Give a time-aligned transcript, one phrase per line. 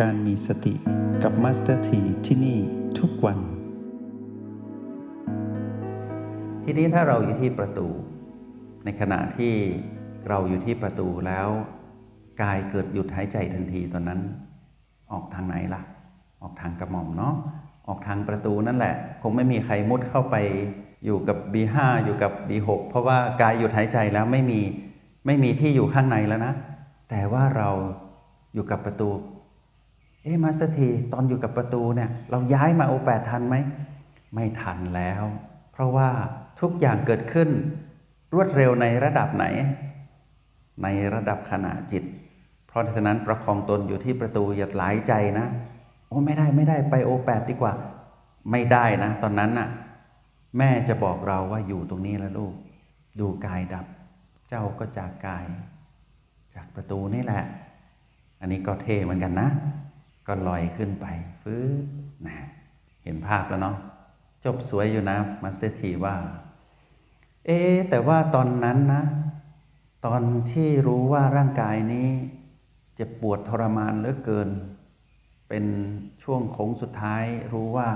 [0.00, 0.74] การมีสติ
[1.22, 2.58] กับมาสเตอร์ทีที่นี่
[2.98, 3.38] ทุกวัน
[6.64, 7.88] ทีนี้ถ้าเราอยู่ที่ประตู
[8.84, 9.54] ในขณะที่
[10.28, 11.48] เราอยู่ที่ประตูแล้ว
[12.42, 14.20] กายเกิดหยุดหายใจทันทีตอนนั้น
[15.12, 15.82] ออกทางไหนล่ะ
[16.42, 17.34] ออกทางกระหม่อมเนาะ
[17.88, 20.36] ออกทางประตูนั่นแหละ คงไม่มีใครมุดเข้าไป
[21.04, 24.60] อยู่กับ B5 อยู่กับ B6 เพราะว่ากายหยุดหายใจแล้วไม่มี
[25.26, 26.52] ไม่มีที่อยู่ข้างในแล้วนะ
[27.10, 27.70] แต่ว่าเรา
[28.54, 29.10] อยู่กับประตู
[30.22, 33.56] เอ๊ะมาสเตอร์ทีตอนอยู่กับประตูเนี่ยเราย้ายมาโอแปดทันไหม
[34.34, 35.22] ไม่ทันแล้ว
[35.72, 36.08] เพราะว่า
[36.60, 37.48] ทุกอย่างเกิดขึ้น
[38.34, 39.46] รวดเร็วในระดับไหน
[40.82, 42.04] ในระดับขณะจิต
[42.68, 45.46] เพราะฉะนั้นประคองตนอยู่ที่ประตูอย่าหลายใจนะ
[46.08, 47.72] โอ้ไม่ได้ไม่ได้ไปโอแปดดีกว่า
[48.50, 49.68] ไม่ได้นะ ตอนนั้นน่ะ
[50.58, 52.54] แม่จะบอกเราว่าอยู่ตรงนี้แล้วลูก
[53.20, 53.86] ดูกายดับ
[54.48, 55.44] เจ้าก็จากกาย
[56.54, 57.44] จากประตูนี่แหละ
[58.40, 59.48] อันนี้ก็เท่เหมือนกันนะ
[60.32, 61.06] ก็ลอยขึ้นไป
[61.42, 61.84] ฟื้น
[62.26, 62.38] นะ
[63.04, 63.76] เห็นภาพแล้วเนาะ
[64.44, 66.16] จบสวยอยู่นะมาสเตอร์ทีว่า
[67.46, 67.58] เอ๊
[67.90, 69.02] แต่ว่าตอนนั้นนะ
[70.06, 72.08] ตอนที่รู้ว่าร่างกายนี้
[72.94, 74.48] เจ็บปวดทรมานเหลือเกิน
[75.48, 75.64] เป็น
[76.22, 77.88] ช่วงโค้งสุดท้ายรู้ว่า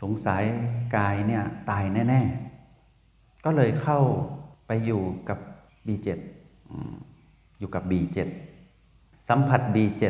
[0.00, 0.42] สงสัย
[0.96, 2.22] กายเนี่ยตายแน่
[2.84, 4.00] ๆ ก็เลยเข้า
[4.66, 5.38] ไปอยู่กับ
[5.86, 6.08] B7
[7.58, 8.18] อยู่กับ B7
[9.28, 10.04] สัมผัส B7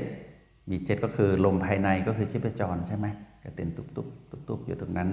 [0.68, 3.06] B7 ก็คือลมภายในก็คือชีพจรใช่ไหม
[3.42, 5.10] กระเต้นตุบตุบตุบตุบอยู่ตรงนั้น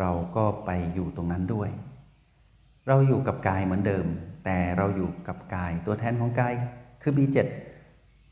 [0.00, 1.70] เราก็ไปอยู่ตรงนั้นด้วย
[2.88, 4.06] เราอยู่กับกายเหมือนเดิม
[4.44, 6.52] แต่เราอยู่กับกายตัวแทนของกาย
[7.02, 7.38] คือ B7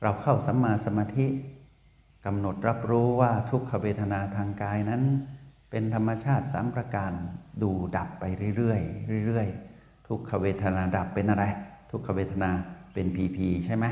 [0.03, 1.27] เราเข้าสัมมาสมาธิ
[2.27, 5.03] กำหนดรับรู้ว่าทุกขเวทนาทางกายนั้น
[5.71, 7.13] เป็นธรรมชาติสามประการ
[7.63, 8.25] ดูดับไป
[8.57, 11.45] เรื่อยๆเรื่อยๆทุกขเวทนาดับเป็นอะไร
[11.91, 12.51] ทุกขเวทนา
[12.95, 13.87] เป็นพีพีใช่ไหม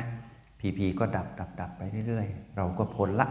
[0.60, 3.28] พีพีก็ดับดับดับไปเรื่อยๆ เราก็พ้นละ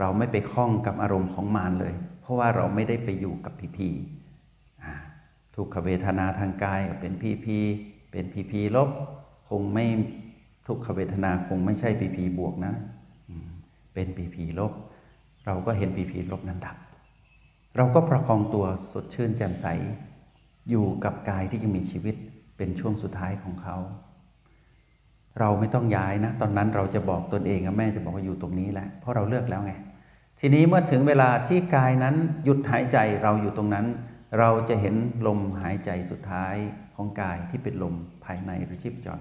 [0.00, 3.88] เราไม่ไปคล้องกับอารมณ์ของมารเลย เพราะว่าเราไม่ได้ไปอยู่กับพีพี
[5.54, 7.58] ทุกขเวทนาทางกายเป็นพีพี
[8.10, 8.90] เป็นพีพีลบ
[9.48, 9.86] คงไม่
[10.66, 12.74] ทุกขเวทนาคงไม่ใช่พีพีบวกนะ
[13.94, 14.72] เป็นพีพีลบ
[15.46, 16.76] เราก็เห็นพีพีลบนั้นดับ
[17.76, 19.66] เราก็ประคองตัวสดชื่นแจ่มใส
[20.70, 22.14] อยู่กับกายที่ยังมีชีวิต
[22.56, 23.76] เป็นช่วงสุดท้ายของเขา
[25.40, 29.72] เราไม่ต้องย้ายนะ ตอนนั้นเราจะบอกตนเองแม่จะบอกว่าอยู่ตรงนี้แหละเพราะเราเลือกแล้วไง
[30.40, 32.14] ทีนี้เมื่อถึงเวลาที่กายนั้น
[32.44, 33.86] หยุดหายใจเราอยู่ตรงนั้น
[34.38, 34.94] เราจะเห็น
[35.26, 36.54] ลมหายใจสุดท้าย
[36.96, 39.20] ของกายที่เป็นลมภายในหรือชีพจร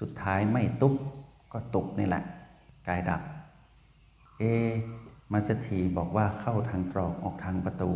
[0.00, 0.94] สุดท้ายไม่ตุ๊บ
[1.52, 2.24] ก็ตุบนี่แหละ
[2.88, 3.20] กายดับ
[4.38, 4.42] เอ
[5.32, 7.92] มาสถีบอกว่าเข้าทางตรอกออกทางประตู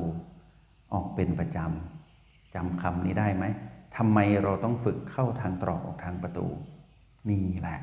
[0.95, 3.45] ออกเป็นประจำจำคำนี้ได้ไหม
[3.97, 6.47] ทำไมเราต้องฝึกเข้าทางตรอกออกทางประตู
[7.29, 7.79] นี่แหละ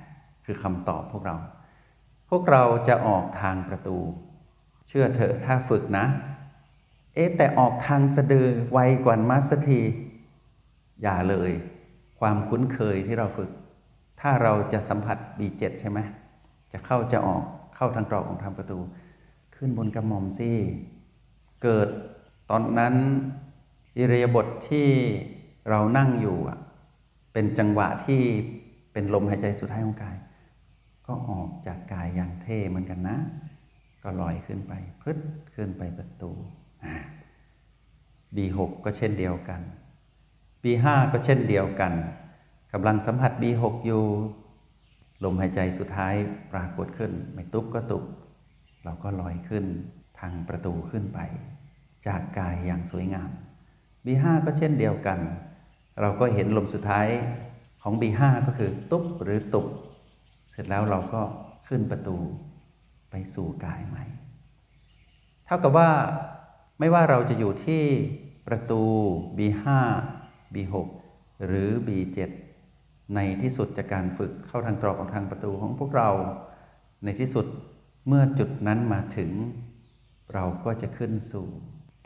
[0.45, 1.35] คือคำตอบพวกเรา
[2.29, 3.97] พวกเราจะออกทางประตู
[4.87, 6.05] เชื่อเถอะถ้าฝึกนะ
[7.13, 9.81] เอ๊ะแต่ออกทางสะดือไวกว่ามาสถี
[11.01, 11.51] อย่าเลย
[12.19, 13.49] ความคุ้นเคยที่เราฝึก
[14.21, 15.99] ถ้าเราจะสัมผัส B7 ใช่ไหม
[16.71, 17.43] จะเข้าจะออก
[17.75, 18.79] เข้าทางตรอกของทางประตู
[19.55, 20.51] ขึ้นบนกระหม่อมสิ
[21.63, 21.87] เกิด
[22.49, 22.95] ตอนนั้น
[23.97, 24.89] อิเรียบทที่
[25.69, 26.37] เรานั่งอยู่
[27.33, 28.21] เป็นจังหวะที่
[28.97, 30.17] เป็นลมหายใจสุดท้ายของกาย
[31.07, 33.17] ก็ออกจากกายอย่างเท่เหมือนกันนะ
[34.03, 35.17] ก็ลอยขึ้นไปพึด
[35.55, 36.31] ขึ้นไปประตู
[36.83, 36.95] อ่า
[38.35, 39.61] B6 ก็เช่นเดียวกัน
[40.63, 41.93] B5 ก็เช่นเดียวกัน
[42.73, 44.03] กำลังสัมผัส B6 อยู่
[45.23, 46.13] ลมหายใจสุดท้าย
[46.51, 48.03] ปรากฏขึ้น ไม่ตุบก็ตุบ
[48.83, 49.65] เราก็ลอยขึ้น
[50.19, 51.19] ทางประตูขึ้นไป
[52.07, 53.29] จากกายอย่างสวยงาม
[54.05, 55.19] B5 ก็เช่นเดียวกัน
[56.01, 57.07] เราก็เห็นลมสุดท้าย
[57.89, 59.67] ของ B5 ก็คือตุ๊บหรือตุบ
[60.49, 61.21] เสร็จแล้วเราก็
[61.67, 62.17] ขึ้นประตู
[63.09, 64.05] ไปสู่กายใหม่
[65.45, 65.89] เท่ากับว่า
[66.79, 67.83] ไม่ว่าเราจะอยู่ที่
[68.47, 68.81] ประตู
[69.37, 69.65] B5
[70.53, 70.75] B6
[71.45, 72.19] หรือ B7
[73.15, 76.09] ในที่สุดจากการฝึกเข้าทางตรอกของทางประตูของพวกเรา
[77.03, 77.45] ในที่สุด
[78.07, 79.31] เมื่อจุดนั้นมาถึง
[80.33, 81.47] เราก็จะขึ้นสู่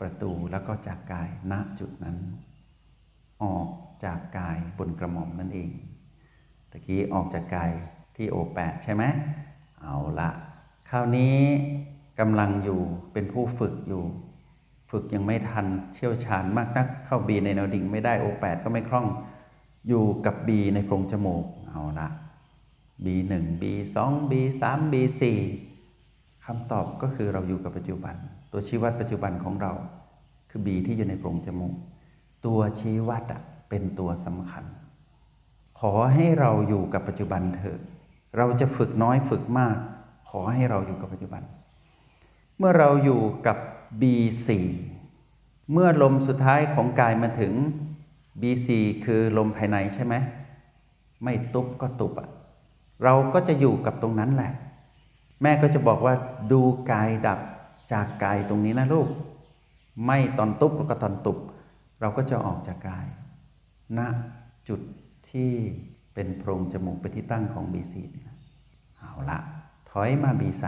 [0.00, 2.18] ประตูแล้วก็จากกายณจุดนั้น
[3.42, 3.68] ออก
[4.04, 5.70] จากกายบนกระหม่อมนั่นเอง
[6.70, 7.70] ตะกี้ออกจากกาย
[8.16, 9.04] ที่โอแปดใช่ไหม
[9.82, 10.30] เอาละ
[10.90, 11.36] คราวนี้
[12.20, 12.80] กำลังอยู่
[13.12, 14.04] เป็นผู้ฝึกอยู่
[14.90, 19.06] ฝึกยังไม่ทันเชี่ยวชาญมากนัก เข้าบีในแนวดิ่งไม่ได้โอแปดก็ไม่คล่อง
[19.88, 22.08] อยู่กับบีในโพรงจมูกเอาละ
[23.04, 23.96] B1 B2
[24.30, 24.62] B3
[24.92, 25.22] B4
[26.44, 28.14] คำตอบก็คือเราอยู่กับปัจจุบัน
[28.52, 29.72] ตัวชี้วัดปัจจุบันของเรา
[30.50, 31.74] คือ B ที่อยู่ในโพรงจมูก
[32.46, 34.64] ตัวชี้วัดอะเป็นตัวสำคัญ
[35.80, 37.78] ขอให้เราอยู่กับปัจจุบันเถอะ
[38.36, 39.76] เราจะฝึกน้อยฝึกมาก
[40.30, 41.42] ขอให้เราอยู่กับปัจจุบัน
[42.58, 43.56] เมื่อเราอยู่กับ
[44.00, 44.48] B4
[45.72, 47.52] เมื่อลมสุดท้ายของกายมาถึง
[48.40, 48.68] B4
[49.04, 50.14] คือลมภายในใช่ไหม
[51.22, 52.28] ไม่ตุบก็ตุบอะ
[53.04, 54.52] เราก็จะอยู่กับตรงนั้นแหละ
[55.42, 56.14] แม่ก็จะบอกว่า
[56.52, 56.60] ดู
[56.90, 57.40] กายดับ
[57.92, 59.08] จากกายตรงนี้นะลูก
[60.06, 61.38] ไม่ตอนตุบก็ตอนตุบ
[62.02, 63.06] เราก็จะออกจากกาย
[63.98, 64.00] ณ
[64.68, 64.80] จุด
[65.30, 65.52] ที่
[66.14, 68.38] เป็นโพรงจมูกเป็นที่ตั้งของ B4 นี่นะ
[68.98, 69.38] เอาละ
[69.90, 70.64] ถอยมา B3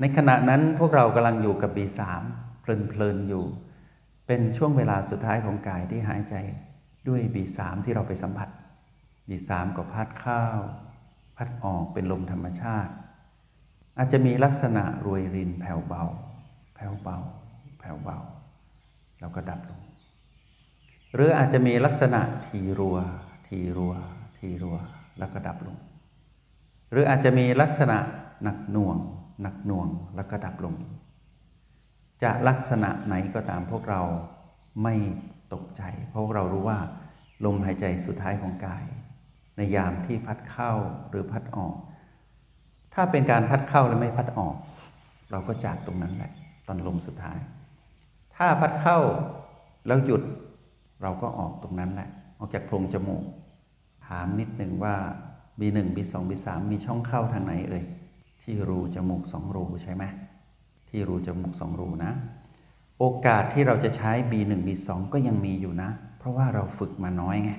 [0.00, 2.00] ในขณะนั้นพวกเรากำลังอยู่กับ B3
[2.60, 3.44] เพลินๆอยู่
[4.26, 6.34] เป็นช่วงเวลาสุดท้ายของกายที่หายใจ
[7.08, 8.48] ด้วย B3 ที่เราไปสัมผัส
[9.28, 10.44] B3 ก็พัดเข้า
[11.36, 12.92] พัดออกเป็นลมธรรมชาติ
[13.98, 16.02] อาจจะมีลักษณะรวยรินแผ่วเบา
[16.74, 17.18] แผ่วเบา
[17.78, 18.18] แผ่วเบา
[19.20, 19.80] แล้วก็ดับลง
[21.14, 22.96] หรืออาจจะมีลักษณะทีรัว
[23.46, 23.94] ทีรัว
[24.38, 24.76] ทีรัว
[25.18, 25.76] แล้วก็ดับลง
[26.90, 27.98] หรืออาจจะมีลักษณะ
[28.42, 28.96] หนักหน่วง
[29.42, 30.74] หนักหน่วง แล้วก็ดับลง
[32.22, 34.02] จะลักษณะไหนก็ตามพวกเรา
[34.82, 34.94] ไม่
[35.52, 36.78] ตกใจ เพราะเรารู้ว่า
[37.44, 38.84] ลมหายใจสุดท้ายของกาย
[39.56, 40.72] ในยามที่พัดเข้า
[41.08, 41.76] หรือพัดออก
[42.94, 44.54] ถ้าเป็นการพัดเข้าและไม่พัดออก
[45.30, 46.32] เราก็จากตรงนั้นแหละ
[46.66, 47.38] ตอนลมสุดท้าย
[48.36, 48.98] ถ้าพัดเข้า
[49.86, 50.22] แล้วหยุด
[51.02, 52.08] เราก็ออกตรงนั้นแหละ
[52.38, 53.24] ออกจากโพรงจมูก
[54.06, 54.94] ถามนิดหนึ่งว่า
[55.60, 57.84] B1 B2 B3 มีช่องเข้าทางไหนเอ่ย
[58.42, 60.04] ที่รูจมูกสองรูใช่ไหม
[60.88, 62.12] ที่รูจมูกสองรูนะ
[62.98, 67.52] โอกาสที่เราจะใช้ B1 B2 ก็ยังมีอยู่นะ เพราะว่าเราฝึกมาน้อยไง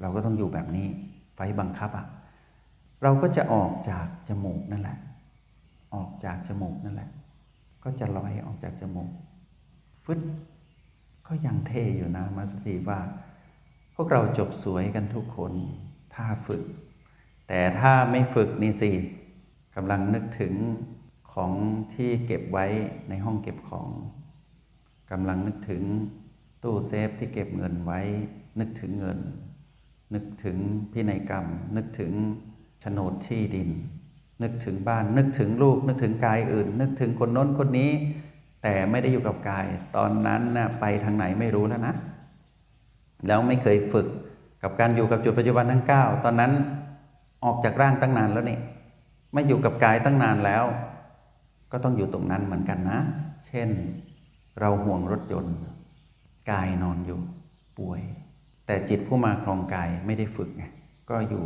[0.00, 0.86] เราก็ต้องอยู่แบบนี้
[1.34, 2.06] ไฟบังคับอะ่ะ
[3.02, 4.98] เราก็จะออกจากจมูกนั่นแหละ
[5.94, 7.10] ออกจากจมูกนั่นแหละ
[7.84, 9.10] ก็จะลอยออกจากจมูก
[10.04, 10.20] ฟึด
[11.32, 13.00] ก็ยังเท่อยู่นะมาสตีว่า
[13.94, 15.52] พวกเราจบสวยกันทุกคน
[16.14, 16.62] ถ้าฝึก
[17.48, 18.90] แต่ถ้าไม่ฝึกนี่สิ
[19.76, 20.54] กำลังนึกถึง
[21.32, 21.52] ของ
[21.94, 22.66] ที่เก็บไว้
[23.08, 23.88] ในห้องเก็บของ
[25.10, 25.82] กำลังนึกถึง
[26.62, 28.00] ตู้เซฟที่เก็บเงินไว้
[28.60, 29.18] นึกถึงเงิน
[30.14, 30.56] นึกถึง
[30.92, 31.46] พินัยกรรม
[31.76, 32.12] นึกถึง
[32.80, 33.70] โฉนดที่ดิน
[34.42, 37.90] นึกถึงบ้าน นึกถึงลูก นึกถึงกายอื่น นึกถึงคนโน้นคนนี้
[38.62, 39.66] แต่ไม่ได้อยู่กับกาย
[39.96, 41.94] ตอนนั้นนะไปทางไหนไม่รู้แล้วนะ
[43.26, 44.06] แล้วไม่เคยฝึก
[44.62, 46.52] กับการอยู่กับจุดปัจจุบันทั้ง 9 ตอนนั้น
[47.44, 48.58] ออกจากร่างตั้งนานแล้วนี่
[49.32, 50.64] ไม่อยู่กับกายตั้งนานแล้ว
[51.72, 53.00] ก็ต้องอยู่ตรงนั้นเหมือนกันนะ
[53.46, 53.68] เช่น
[54.60, 55.56] เราห่วงรถยนต์
[56.50, 57.18] กายนอนอยู่
[57.78, 58.00] ป่วย
[58.66, 60.64] แต่จิตผู้มาครองกายไม่ได้ฝึกไง
[61.10, 61.44] ก็อยู่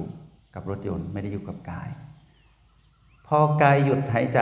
[0.55, 1.88] กับรถยนต์ไม่ได้อยู่กับกาย
[3.26, 4.40] พอกายหยุดหายใจ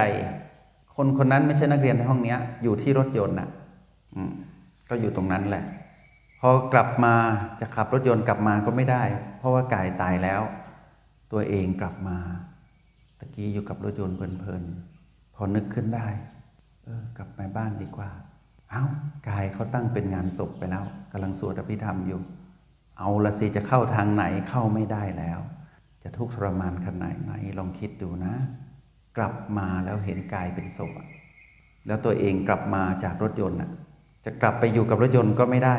[0.96, 3.48] คนคนนั้นไม่ใช่นักเรียนในห้องนี้อยู่ที่รถยนต์น่ะ
[4.88, 5.64] ก็อยู่ตรงนั้นแหละ
[6.40, 7.14] พอกลับมา
[7.60, 9.04] จะขับรถยนต์กลับมาก็ไม่ได้
[9.38, 10.42] เพราะว่ากายตายแล้ว
[11.32, 12.18] ตัวเองกลับมา
[13.18, 16.08] ตะกี้อยู่กับรถยนต์เพลินๆพอนึกขึ้นได้
[16.84, 18.10] เออ กลับไปบ้านดีกว่า
[18.70, 18.84] เอา้า
[19.28, 22.20] กายเขาตั้งเป็นงานศพไปแล้วกำลังสวดอภิธรรมอยู่
[22.98, 25.40] เอาละสิจะเข้าทางไหนเข้าไม่ได้แล้ว
[26.02, 28.34] จะทุกข์ทรมานขนาดไหนลองคิดดูนะ
[29.16, 30.92] กลับมาแล้วเห็นกายเป็นศพ
[31.86, 33.58] แล้วตัวเองกลับมาจากรถยนต์
[34.24, 35.76] จะกลับไปอยู่กับรถยนต์ก็ไม่ได้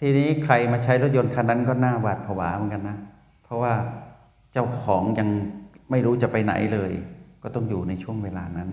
[0.00, 2.98] ทีนี้ใครมาใช้รถยนต์คันนั้นก็น่าหวาดผวาเหมือนกันนะ
[3.44, 3.74] เพราะว่า
[4.52, 5.28] เจ้าของยัง
[5.90, 6.92] ไม่รู้จะไปไหนเลย
[7.42, 8.70] ก็ต้องอยู่ในช่วงเวลานั้น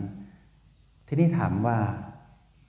[1.08, 1.78] ทีนี้ถามว่า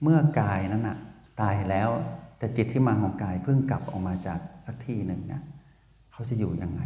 [0.02, 0.99] เมื่อกายนั้นนะ
[1.40, 1.90] ตายแล้ว
[2.38, 5.42] แต่จิตที่มาของกายเพิ่งกลับออกมาจากสักที่หนึ่งนี่ย
[6.12, 6.82] เขาจะอยู่ยังไง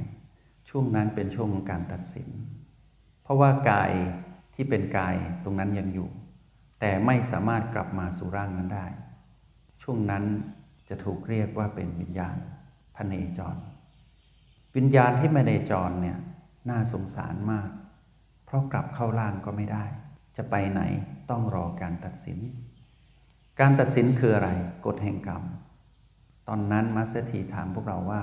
[0.68, 2.28] ช่วงนั้นเป็นช่วงของการตัดสิน
[3.28, 3.92] เพราะว่ากาย
[4.54, 6.08] ที่เป็นกายตรงนั้นยังอยู่
[6.80, 8.87] แต่ไม่สามารถกลับมาสู่ร่างนั้นได้
[9.82, 10.25] ช่วงนั้น
[10.88, 12.37] จะถูกเรียกว่าเป็นวิญญาณ
[12.97, 13.56] พเนจร
[14.76, 16.18] วิญญาณที่มาเนจรเนี่ย
[16.70, 17.68] น่าสงสารมาก
[18.44, 19.85] เพราะกลับเข้าร่างก็ไม่ได้
[20.37, 20.82] จะไปไหน
[21.30, 22.38] ต้องรอการตัดสิน
[23.61, 24.50] การตัดสินคืออะไร
[24.87, 25.42] กฎแห่งกรรม
[26.49, 28.20] ตอนนั้นมาสเตทีถามพวกเราว่า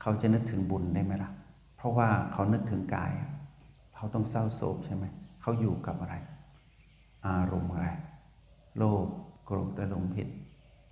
[0.00, 1.30] เขาจะนึกถึงบุญได้ไหมล่ะ
[1.76, 3.12] เพราะว่าเขานึกถึงกาย
[4.04, 5.04] เขาต้องเศร้าโศกใช่ไหม
[5.42, 6.14] เขาอยู่กับอะไร
[7.26, 7.88] อารมณ์อะไร
[8.76, 9.06] โลภ
[9.44, 10.28] โกรธและหลงผิด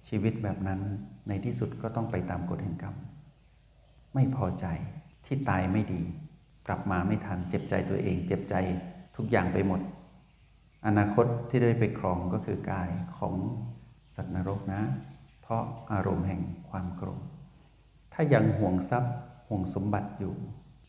[0.08, 0.80] ชีวิตแบบนั้น
[1.28, 2.94] ในที่สุดก็ต้องไปตามกฎแห่งกรรม
[4.14, 4.66] ไม่พอใจ
[5.26, 6.02] ที่ตายไม่ดี
[6.66, 8.54] กลับมาไม่ทันเจ็บใจตัวเอง เจ็บใจ
[9.16, 9.80] ทุกอย่างไปหมด
[10.86, 13.34] อนาคตที่ได้ไปครองก็คือกายของ
[14.14, 14.82] สัตว์นรกนะ
[15.40, 17.22] เพราะอารมณ์แห่งความโกรธ
[18.12, 19.14] ถ้ายังห่วงทรัพย์
[19.48, 20.34] ห่วงสมบัติอยู่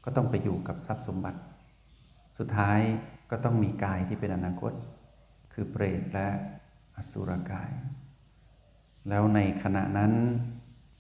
[0.03, 1.39] ก็ต้องไปอยู่กับทรัพย์สมบัติ
[2.37, 2.79] สุดท้าย
[3.29, 4.73] ก็ต้องมีกายที่เป็นอนาคต
[5.53, 6.27] คือเปรตและ
[6.95, 7.71] อสุรกาย
[9.09, 10.11] แล้วในขณะนั้น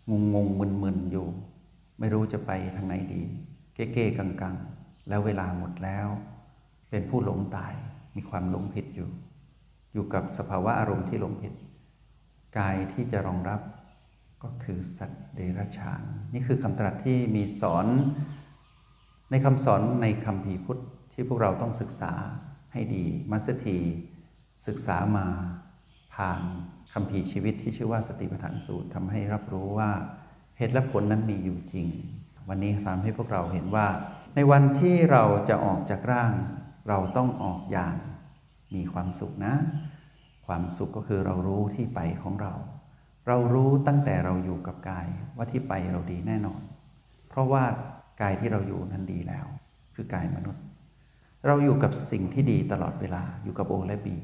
[0.09, 1.27] งงงมึนมึนอยู่
[1.99, 3.21] ไม่รู้จะไปทางไหนดี
[3.73, 6.07] เก้ๆกังๆแล้วเวลาหมดแล้ว
[6.89, 7.73] เป็นผู้หลงตาย
[8.15, 9.09] มีความหลงผิดอยู่
[9.93, 11.53] อยู่กับสภาวะอารมณ์ที่หลงผิด
[12.57, 13.61] กายที่จะรองรับ
[14.43, 16.01] ก็คือสัตว์เดรัจฉาน
[16.33, 17.87] นี่คือคำตรัสที่มีสอน
[19.29, 20.81] ในคำสอนในคำพีพุทธ
[21.13, 22.13] ที่พวกเราต้องศึกษา
[22.73, 23.77] ให้ดีมัสถี
[24.67, 25.27] ศึกษามา
[26.15, 26.41] ผ่าน
[26.93, 29.91] คำพีชีวิตที่ชื่อว่าสติปัฏฐานสูตรทำให้รับรู้ว่า
[30.57, 31.87] เหตุและผลนั้นมีอยู่จริง
[32.49, 33.87] วันนี้ทำให้พวกเราเห็นว่า
[34.35, 36.33] ในวันที่เราจะออกจากร่าง
[36.89, 37.95] เราต้องออกอย่าง
[38.75, 39.55] มีความสุขนะ
[40.47, 42.53] ความสุขก็คือเรารู้ที่ไปของเรา
[43.27, 46.61] เรารู้ตั้งแต่เราอยู่กับกายว่าที่ไปเราดีแน่นอน
[47.29, 47.63] เพราะว่า
[48.21, 49.47] กายที่เราอยู่นั้นดีแล้ว
[49.95, 50.63] คือกายมนุษย์
[51.45, 54.17] เราอยู่กับสิ่งที่ดีตลอดเวลาอยู่กับโอและบี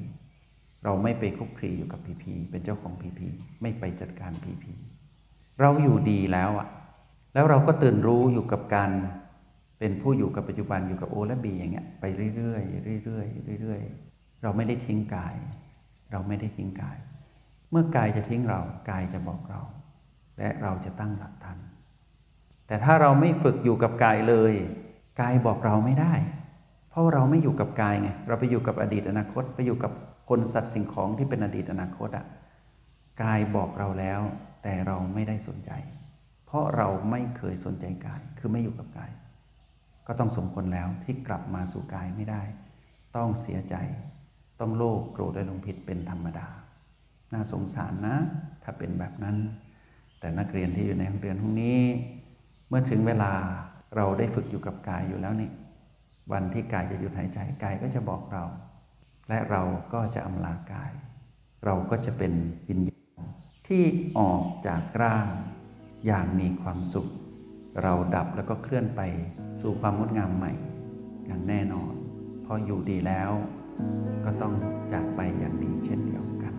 [0.84, 3.28] เราไม่ไปคุกคีอยู่กับพีพีเป็นเจ้าของพีพี
[3.62, 4.74] ไม่ไปจัดการพีพี
[5.62, 6.68] เราอยู่ดีแล้วอะ
[7.34, 8.92] แล้วเราก็ตื่นรู้อยู่กับการ
[9.80, 15.36] เป็นผู้อยู่กับปัจจุบันอยู่กับโอและบีอย่างเงี้ยไปเรื่อยๆเรื่อยๆเรื่อยๆเราไม่ได้ทิ้งกาย
[16.12, 16.98] เราไม่ได้ทิ้งกาย
[17.72, 19.62] เมื่อกายจะทิ้งเรากายจะบอกเรา
[20.38, 21.58] และเราจะตั้งหลักทัน
[22.68, 24.54] แต่ถ้าเราไม่ฝึกอยู่กับกายเลย
[25.22, 26.14] กายบอกเราไม่ได้
[27.00, 29.92] ราะเราไม่อยู่กับกายไงเราไปอยู่กับอดีตอนาคต ไปอยู่กับ
[30.30, 32.26] คนสัตว์สิ่งของที่เป็นอดีตอนาคตอะ
[33.24, 34.22] กายบอกเราแล้ว
[34.64, 35.72] แต่เราไม่ได้สนใจ
[36.46, 39.12] เพราะเราไม่เคยสนใจกาย คือไม่อยู่กับกาย
[40.08, 42.42] ก็ต้องสมควรแล้วที่กลับมาสู่กายไม่ได้
[43.16, 43.76] ต้องเสียใจ
[44.60, 46.48] ต้องโลภโกรธและลงผิดเป็นธรรมดา
[47.34, 48.16] น่าสงสารนะ
[48.64, 49.38] ถ้าเป็นแบบนั้น
[50.20, 51.82] แต่นักเรียนที่อยู่ในห้องเรียนห้องนี้
[52.68, 53.32] เมื่อถึงเวลา
[53.96, 55.50] เราได้ฝึกอยู่กับกายอยู่แล้วนี่
[56.32, 58.46] วันที่กายจะหยุดหายใจกายก็จะบอกเรา
[59.30, 59.62] และเรา
[59.94, 60.92] ก็จะอำลากาย
[61.66, 62.34] เราก็จะเป็น
[62.70, 63.22] วิญญาณ
[63.68, 63.84] ที่
[64.20, 65.28] ออกจากร่าง
[66.06, 67.08] อย่างมีความสุข
[67.84, 69.02] เราดับแล้วก็เคลื่อนไป
[69.62, 70.54] สู่ความงดงามใหม่
[71.26, 71.94] อย่างแน่นอน
[72.46, 73.32] พออยู่ดีแล้ว
[74.26, 74.54] ก็ต้อง
[74.94, 76.54] จากไปอย่างดีเช่นเดียวกัน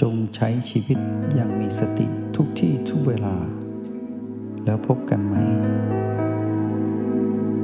[0.00, 0.98] จงใช้ชีวิต
[1.34, 2.06] อย่างมีสติ
[2.36, 3.36] ทุกที่ทุกเวลา
[4.64, 5.36] แล้วพบกันไหม